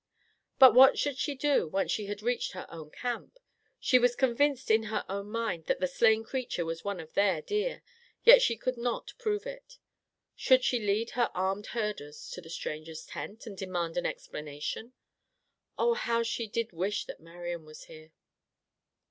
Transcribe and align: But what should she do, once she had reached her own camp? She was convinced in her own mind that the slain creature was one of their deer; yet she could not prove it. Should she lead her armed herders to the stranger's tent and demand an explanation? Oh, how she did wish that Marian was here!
But 0.57 0.73
what 0.73 0.97
should 0.97 1.19
she 1.19 1.35
do, 1.35 1.67
once 1.67 1.91
she 1.91 2.07
had 2.07 2.23
reached 2.23 2.53
her 2.53 2.65
own 2.71 2.89
camp? 2.89 3.37
She 3.79 3.99
was 3.99 4.15
convinced 4.15 4.71
in 4.71 4.85
her 4.89 5.05
own 5.07 5.27
mind 5.29 5.65
that 5.67 5.79
the 5.79 5.85
slain 5.85 6.23
creature 6.23 6.65
was 6.65 6.83
one 6.83 6.99
of 6.99 7.13
their 7.13 7.39
deer; 7.39 7.83
yet 8.23 8.41
she 8.41 8.57
could 8.57 8.77
not 8.77 9.13
prove 9.19 9.45
it. 9.45 9.77
Should 10.35 10.63
she 10.63 10.79
lead 10.79 11.11
her 11.11 11.29
armed 11.35 11.67
herders 11.77 12.31
to 12.31 12.41
the 12.41 12.49
stranger's 12.49 13.05
tent 13.05 13.45
and 13.45 13.55
demand 13.55 13.95
an 13.95 14.07
explanation? 14.07 14.93
Oh, 15.77 15.93
how 15.93 16.23
she 16.23 16.47
did 16.47 16.71
wish 16.71 17.05
that 17.05 17.19
Marian 17.19 17.63
was 17.63 17.83
here! 17.83 18.11